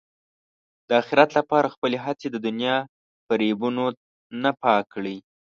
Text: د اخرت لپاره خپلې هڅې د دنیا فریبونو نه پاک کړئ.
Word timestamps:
د 0.87 0.89
اخرت 1.01 1.29
لپاره 1.39 1.73
خپلې 1.75 1.97
هڅې 2.05 2.27
د 2.31 2.35
دنیا 2.47 2.77
فریبونو 3.25 3.85
نه 4.43 4.51
پاک 4.63 4.83
کړئ. 4.93 5.17